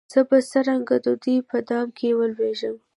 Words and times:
زه 0.13 0.19
به 0.29 0.37
څرنګه 0.51 0.95
د 1.05 1.07
دوی 1.23 1.37
په 1.49 1.57
دام 1.67 1.87
کي 1.97 2.09
لوېږم 2.33 2.75